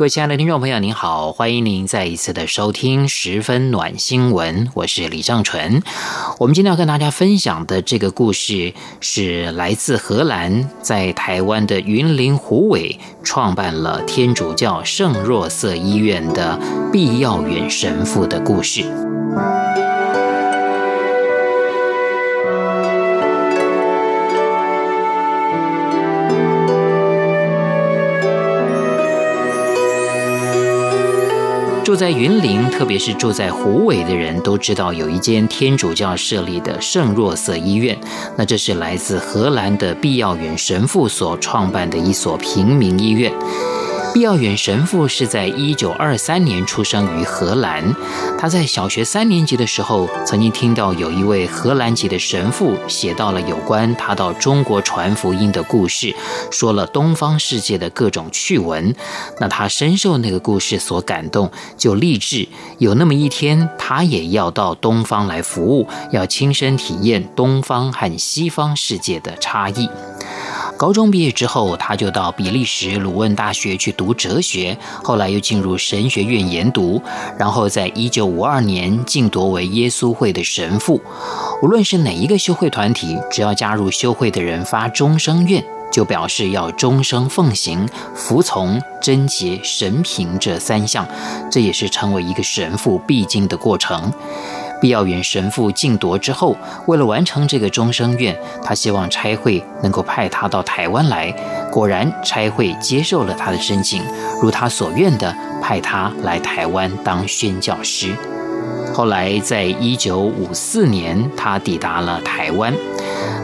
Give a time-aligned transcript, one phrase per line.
[0.00, 5.82] 各位亲爱的听众朋友，您好，欢迎您再一次的收听十分暖新闻，我是李尚纯。
[6.38, 16.58] 我们今天要跟大家分享的这个故事，是来自荷兰，在台湾的云林虎尾创办了天主教圣若瑟医院的
[16.90, 18.86] 必要远神父的故事。
[31.90, 37.98] 住在云林，特别是住在湖尾的人都知道，有一间天主教设立的圣若瑟医院。
[38.36, 43.32] 那这是来自荷兰的毕耀远神父所创办的一所平民医院。
[44.12, 47.94] 毕耀远神父是在一九二三年出生于荷兰。
[48.38, 56.14] 他在小学三年级的时候，曾经听到有一位荷兰籍的神父写到了有关他到中国传福音的故事，
[56.50, 58.94] 说了东方世界的各种趣闻。
[59.38, 69.88] 那他深受那个故事所感动，就立志有那么一天，他也要到东方来服务，要亲身体验东方和西方世界的差异。
[70.80, 77.02] 高中毕业之后，他就到比利时鲁汶大学去读哲学，后来又进入神学院研读，
[77.38, 80.98] 然后在一九五二年晋铎为耶稣会的神父。
[81.60, 91.06] 无论是哪一个修会团体，只要加入修会的人发终生愿，就表示要终生奉行、服从、贞洁、神平这三项，
[91.52, 94.10] 这也是成为一个神父必经的过程。
[94.80, 101.30] 毕耀远神父竞夺之后，为了完成这个终生愿，他希望差会能够派他到台湾来。
[101.70, 104.02] 果然，差会接受了他的申请，
[104.40, 108.14] 如他所愿的派他来台湾当宣教师。
[108.92, 112.74] 后来，在一九五四年，他抵达了台湾。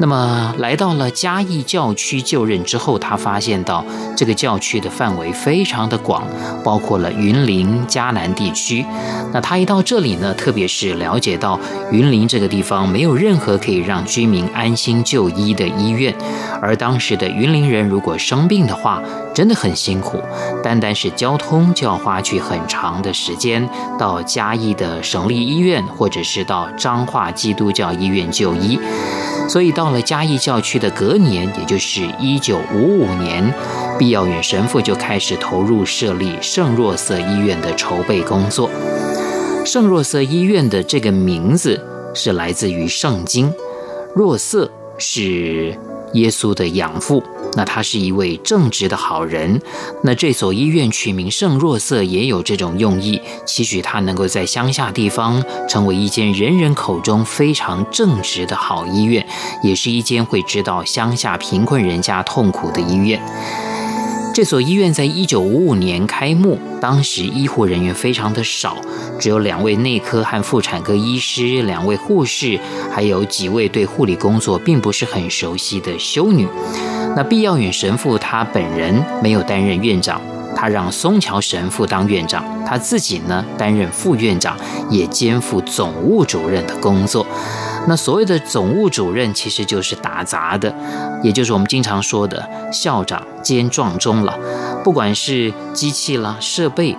[0.00, 3.84] 那么，来到了嘉义教区就任之后，他发现到
[4.16, 6.24] 这个教区的范围非常的广，
[6.64, 8.84] 包括了云林、嘉南地区。
[9.32, 11.60] 那他一到这里呢，特别是了解到
[11.92, 16.12] 云林这个地方没有任何可以让居民安心就医的医院，
[16.60, 19.00] 而当时的云林人如果生病的话，
[19.32, 20.20] 真的很辛苦，
[20.64, 28.80] 单单是交通就要花去很长的时间到嘉义的省立医院，或者是到彰化基督教医院就医。
[29.48, 33.52] 所以到了嘉义教区的隔年，也就是一九五五年，
[33.98, 38.70] 毕耀远神父就开始投入设立圣若瑟医院的筹备工作。
[39.64, 41.80] 圣若瑟医院的这个名字
[42.14, 43.52] 是来自于圣经，
[44.14, 45.76] 若瑟是
[46.14, 47.22] 耶稣的养父。
[47.54, 49.60] 那他是一位正直的好人，
[50.02, 59.26] 那这所医院取名圣若瑟也有这种用意，期许他能够在乡下地方成为一间人人口中非常正直的好医院，
[59.62, 63.20] 也是一间会知道乡下贫困人家痛苦的医院。
[64.34, 68.78] 这所医院在一九五五年开幕，当时医护人员非常的少，
[69.18, 72.58] 只有两位内科和妇产科医师，两位护士，
[72.90, 76.48] 还有几位对护理工作并不是很熟悉的修女。
[77.14, 80.18] 那毕耀远神父他本人没有担任院长，
[80.56, 84.56] 他让松桥神父当院长，他自己呢担任副院长，
[84.88, 87.26] 也肩负总务主任的工作。
[87.88, 90.72] 那所谓的总务主任其实就是打杂的，
[91.22, 94.38] 也就是我们经常说的校长兼撞钟了。
[94.84, 96.96] 不管是机器啦、设备，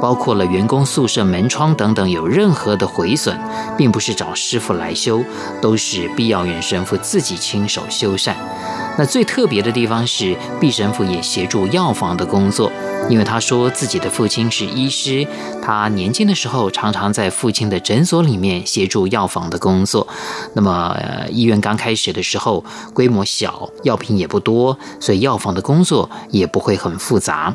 [0.00, 3.38] 包括了员工宿舍门窗等等，有任何的毁损，
[3.76, 5.22] 并不是找师傅来修，
[5.60, 8.34] 都是必要远神父自己亲手修缮。
[8.96, 12.70] 那最特别的地方是，毕神父也协助药房的工作，
[13.08, 15.26] 因为他说自己的父亲是医师，
[15.60, 20.06] 他年轻的时候常常在父亲的诊所里面协助药房的工作。
[20.54, 20.96] 那么，
[21.28, 27.52] 医院刚开始的时候规模小，药品也不多，所以药房的工作也不会很复杂。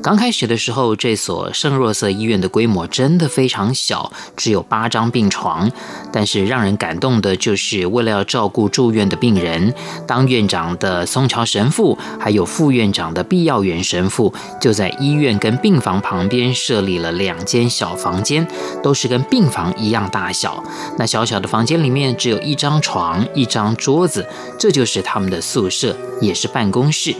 [0.00, 5.70] 刚开始的时候，这所圣若瑟医院的规模真的非常小，只有八张病床。
[6.12, 9.74] 但是让人感动的就是，为了要照顾住院的病人，
[10.06, 18.46] 当院长的松桥神父，还有副院长的毕耀远神父，就在医院跟病房旁边设立了两间小房间，
[18.82, 20.62] 都是跟病房一样大小。
[20.96, 24.26] 那小小的房间里面只有一张床、一张桌子，
[24.58, 27.14] 这就是他们的宿舍，也是办公室。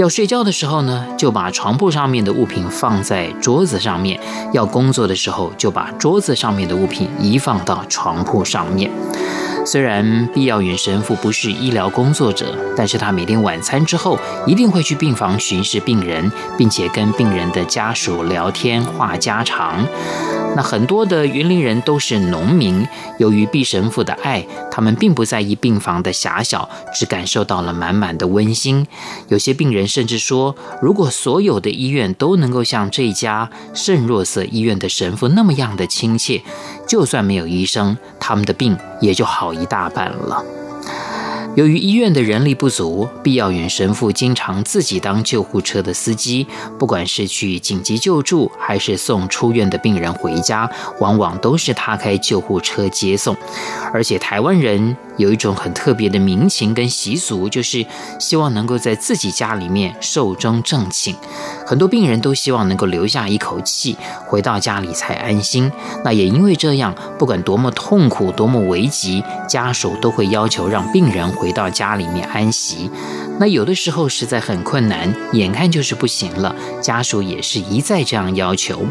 [0.00, 4.18] 要睡觉的时候呢，就把床铺上面的物品放在桌子上面；
[4.50, 8.90] 要工作的时候，就把桌子上面的物品移放到床铺上面。
[9.66, 19.84] 虽然毕耀远神父不是医疗工作者，但是他每天晚餐之后一定会去病房巡视病人，并且跟病人的家属聊天话家常。
[20.62, 22.86] 很多的云林人都是农民，
[23.18, 28.86] 由于毕神父的爱，他们并不在意病房的狭小，只感受到了满满的温馨。
[29.28, 36.42] 有些病人甚至说，如果所有的医院都能够像这家圣若瑟医院的神父那么样的亲切，
[36.86, 40.59] 就算没有医生，他们的病也就好一大半了。
[41.60, 46.46] 由于医院的人力不足，毕耀远神父经常自己当救护车的司机，
[46.78, 50.70] 不管是去紧急救助，还是送出院的病人回家，
[51.00, 53.36] 往往都是他开救护车接送。
[53.92, 57.86] 而且台湾人有一种很特别的民情跟习俗，就是
[58.18, 61.14] 希望能够在自己家里面寿终正寝。
[61.64, 63.96] 很多病人都希望能够留下一口气，
[64.26, 65.70] 回到家里才安心。
[66.02, 72.90] 那也因为这样，不管多么痛苦、多么危急，家属都会要求让病人回到家里面安息。
[73.38, 78.82] 那有的时候实在很困难，眼看就是不行了，家属也是一再这样要求。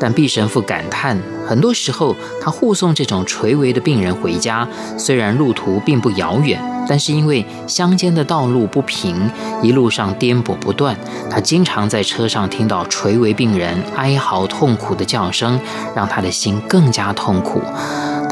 [0.00, 4.66] 但毕神父感叹，很多时候他护送这种垂危的病人回家，
[4.98, 9.30] 虽然路途并不遥远，但是因为乡间的道路不平，
[9.62, 10.96] 一路上颠簸不断，
[11.30, 15.60] 他经常在车上听到垂危病人哀嚎痛苦的叫声，
[15.94, 17.60] 让他的心更加痛苦。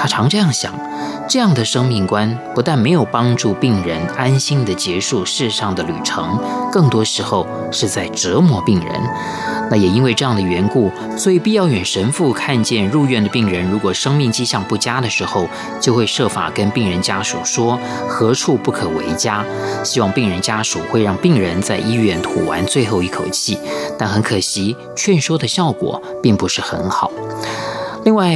[0.02, 0.74] 他常这样想。
[1.28, 6.36] 这样的生命观不但没有帮助病人安心地结束世上的旅程，
[6.72, 9.00] 更多时候是在折磨病人。
[9.70, 15.46] 那也因为这样的缘故，所以必要远神父看见入院的病人如果生命迹象不佳的时候，
[15.80, 17.78] 就会设法跟病人家属说
[18.08, 19.44] 何处不可为家，
[19.84, 23.56] 希望病人家属会让病人在医院吐完最后一口气。
[23.96, 27.12] 但很可惜，劝说的效果并不是很好。
[28.04, 28.34] 另外，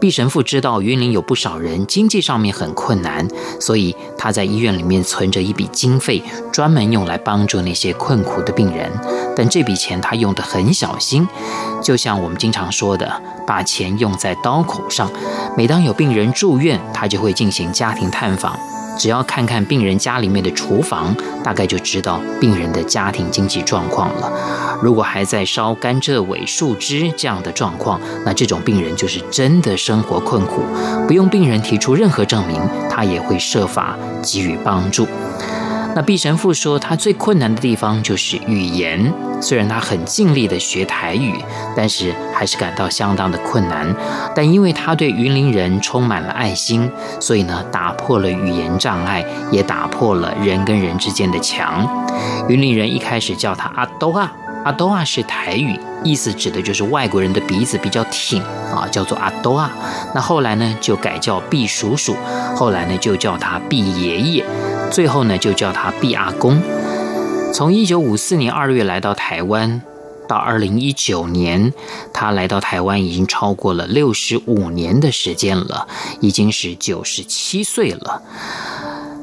[0.00, 3.26] 毕神父知道云林有不少人经济上面很困难，
[3.60, 6.22] 所以他在医院里面存着一笔经费，
[6.52, 8.88] 专门用来帮助那些困苦的病人。
[9.34, 11.26] 但这笔钱他用得很小心，
[11.82, 15.10] 就像我们经常说的，把钱用在刀口上。
[15.56, 18.56] 每当有病人住院，他就会进行家庭探访。
[18.96, 24.67] 只要看看病人家里面的厨房，大概就知道病人的家庭经济状况了。
[24.82, 30.62] 如果还在烧甘蔗尾树枝这样的状况，那这种病人就是真的生活困苦，
[31.06, 35.06] 不用病人提出任何证明，他也会设法给予帮助。
[35.94, 39.12] 那毕神父说，他最困难的地方就是语言。
[39.40, 41.34] 虽然他很尽力地学台语，
[41.76, 43.92] 但是还是感到相当的困难。
[44.34, 46.88] 但因为他对云林人充满了爱心，
[47.20, 51.88] 所以呢，打破了语言障碍，也打破了人跟人之间的墙。
[52.48, 54.32] 云林人一开始叫他阿兜啊，
[54.68, 59.74] 阿多啊是台语，意思指的就是外国人的鼻子比较挺啊，叫做阿多啊。
[60.14, 62.14] 那后来呢，就改叫毕叔叔，
[62.54, 64.44] 后来呢，就叫他毕爷爷。
[64.92, 66.60] 最后呢，就叫他毕阿公。
[67.50, 69.80] 从一九五四年二月来到台湾，
[70.28, 71.72] 到二零一九年，
[72.12, 75.88] 他来到台湾已经超过了六十五年的时间了，
[76.20, 78.20] 已经是九十七岁了。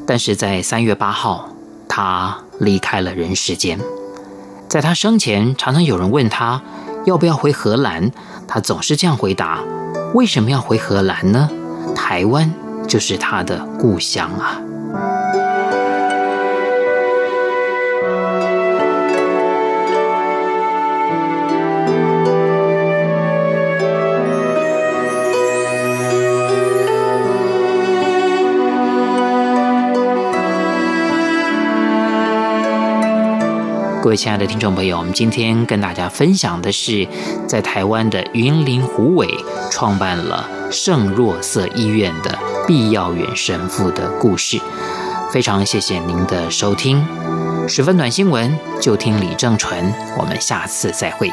[0.08, 1.50] 但是在三月八号，
[1.88, 3.80] 他离开了人世间。
[4.68, 6.62] 在他生前，常常有人问他
[7.06, 8.12] 要不要回荷兰，
[8.48, 9.60] 他总是这样回答：
[10.14, 11.50] 为什么要回荷兰呢？
[11.96, 12.52] 台湾
[12.88, 14.60] 就是他的故乡啊。
[34.06, 37.08] 各位亲爱的听众朋友，我们今天跟大家分享的是，
[37.48, 39.28] 在台湾的云林虎尾
[39.72, 44.62] 创办了圣若瑟医院的毕耀远神父的故事。
[45.32, 47.04] 非常谢谢您的收听，
[47.68, 51.32] 十分暖新闻就听李正淳，我们下次再会。